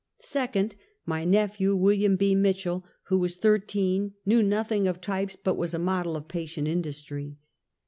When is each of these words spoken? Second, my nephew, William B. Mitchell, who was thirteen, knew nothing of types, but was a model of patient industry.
Second, 0.23 0.75
my 1.05 1.23
nephew, 1.23 1.75
William 1.75 2.15
B. 2.15 2.33
Mitchell, 2.33 2.83
who 3.09 3.19
was 3.19 3.35
thirteen, 3.37 4.15
knew 4.25 4.41
nothing 4.41 4.87
of 4.87 4.99
types, 4.99 5.35
but 5.35 5.57
was 5.57 5.75
a 5.75 5.77
model 5.77 6.15
of 6.15 6.27
patient 6.27 6.67
industry. 6.67 7.37